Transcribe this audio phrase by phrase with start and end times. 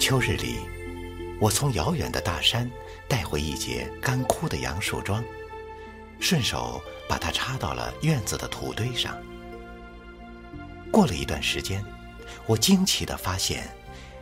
[0.00, 0.60] 秋日里，
[1.38, 2.68] 我从遥远的大山
[3.06, 5.22] 带回一节干枯的杨树桩，
[6.18, 9.14] 顺手把它插到了院子的土堆上。
[10.90, 11.84] 过了一段时间，
[12.46, 13.68] 我惊奇地发现，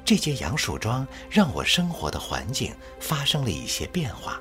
[0.05, 4.41] 这节杨树桩让我生活的环境发生了一些变化。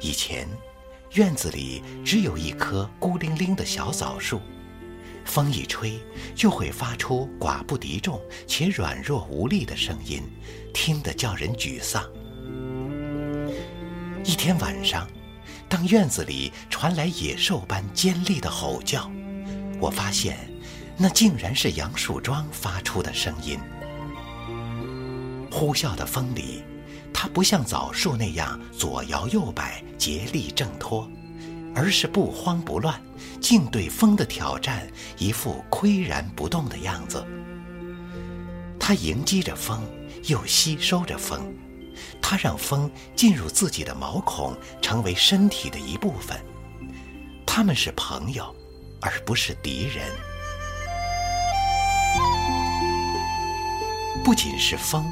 [0.00, 0.48] 以前，
[1.12, 4.40] 院子里只有一棵孤零零的小枣树。
[5.24, 5.98] 风一吹，
[6.34, 10.22] 就会发出寡不敌众且软弱无力的声音，
[10.74, 12.04] 听得叫人沮丧。
[14.24, 15.08] 一天晚上，
[15.68, 19.10] 当院子里传来野兽般尖利的吼叫，
[19.80, 20.38] 我发现，
[20.96, 23.58] 那竟然是杨树桩发出的声音。
[25.50, 26.62] 呼啸的风里，
[27.12, 31.10] 它不像枣树那样左摇右摆、竭力挣脱。
[31.74, 33.00] 而是不慌不乱，
[33.40, 37.24] 竟对风的挑战一副岿然不动的样子。
[38.78, 39.80] 他迎击着风，
[40.24, 41.54] 又吸收着风，
[42.20, 46.38] 他让风进入自己的毛孔，成为身体的一部分。
[47.46, 48.54] 他们是朋友，
[49.00, 50.04] 而不是敌人。
[54.24, 55.10] 不仅是风，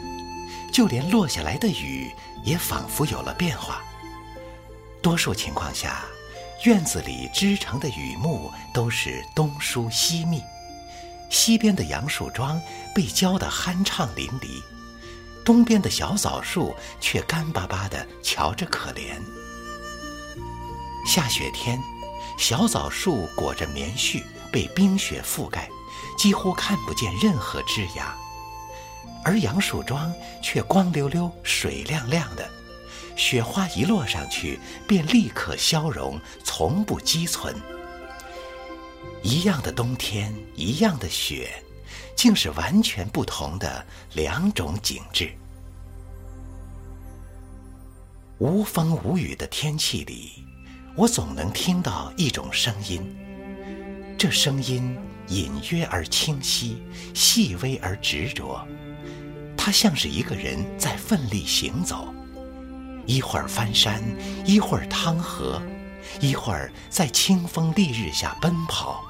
[0.72, 2.10] 就连落下来的雨
[2.44, 3.82] 也仿佛有了变化。
[5.00, 6.04] 多数情况下。
[6.64, 10.42] 院子里织成的雨幕都是东疏西密，
[11.30, 12.60] 西边的杨树桩
[12.94, 14.62] 被浇得酣畅淋漓，
[15.42, 19.14] 东边的小枣树却干巴巴的瞧着可怜。
[21.06, 21.80] 下雪天，
[22.36, 25.66] 小枣树裹着棉絮，被冰雪覆盖，
[26.18, 28.14] 几乎看不见任何枝芽，
[29.24, 32.46] 而杨树桩却光溜溜、水亮亮的。
[33.20, 37.54] 雪花一落上去，便立刻消融，从不积存。
[39.22, 41.62] 一样的冬天，一样的雪，
[42.16, 45.30] 竟是完全不同的两种景致。
[48.38, 50.46] 无风无雨的天气里，
[50.96, 53.14] 我总能听到一种声音，
[54.16, 54.96] 这声音
[55.28, 56.82] 隐约而清晰，
[57.14, 58.66] 细微而执着，
[59.58, 62.14] 它像是一个人在奋力行走。
[63.10, 64.00] 一会儿翻山，
[64.46, 65.60] 一会儿趟河，
[66.20, 69.02] 一会儿在清风丽日下奔跑，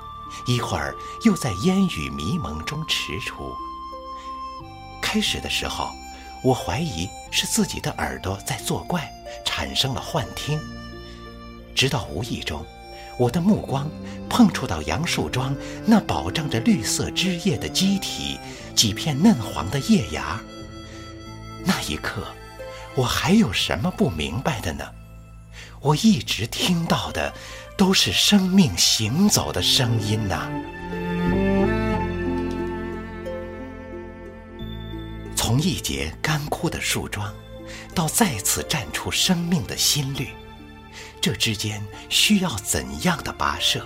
[0.47, 0.95] 一会儿
[1.27, 3.55] 又在烟雨迷蒙中踟蹰。
[5.03, 5.91] 开始的时候，
[6.43, 9.07] 我怀疑是自己的耳朵在作怪，
[9.45, 10.59] 产生了幻听。
[11.75, 12.65] 直到无意中，
[13.19, 13.87] 我的目光
[14.31, 18.41] 碰触到杨树桩那饱胀着绿色枝叶的基体，
[18.75, 20.41] 几片嫩黄的叶芽，
[21.67, 22.27] 那一刻。
[22.97, 24.85] 我还有什么不明白的呢？
[25.81, 27.33] 我一直听到的
[27.77, 30.51] 都是生命行走的声音呐。
[35.35, 37.33] 从一节干枯的树桩，
[37.95, 40.29] 到再次绽出生命的新绿，
[41.21, 43.85] 这之间需要怎样的跋涉？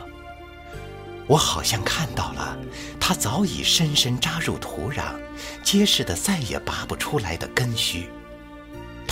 [1.26, 2.58] 我好像看到了
[3.00, 5.14] 它早已深深扎入土壤，
[5.62, 8.08] 结实的再也拔不出来的根须。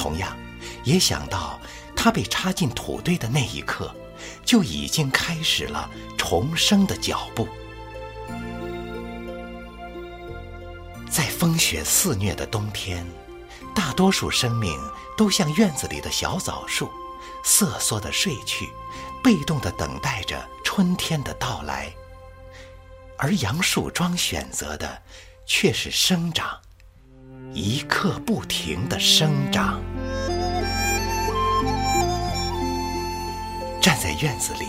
[0.02, 0.36] 同样，
[0.82, 1.60] 也想到
[1.94, 3.94] 它被插进土堆的那一刻，
[4.44, 7.46] 就已经开始了重生的脚步。
[11.08, 13.06] 在风雪肆虐的冬天，
[13.72, 14.76] 大多数生命
[15.16, 16.90] 都像院子里的小枣树，
[17.44, 18.68] 瑟缩的睡去，
[19.22, 21.94] 被动的等待着春天的到来。
[23.16, 25.00] 而杨树桩选择的，
[25.46, 26.58] 却是生长。
[27.54, 29.80] 一刻不停的生长。
[33.80, 34.66] 站在院子里，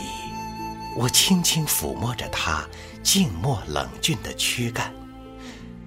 [0.96, 2.64] 我轻轻抚摸着它
[3.02, 4.92] 静默冷峻的躯干，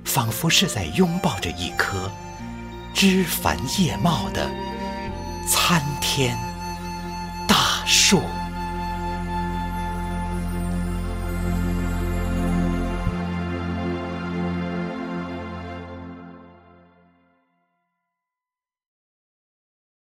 [0.04, 2.10] 仿佛是在拥抱着一棵
[2.94, 4.48] 枝繁叶茂的
[5.48, 6.38] 参天
[7.46, 8.22] 大树。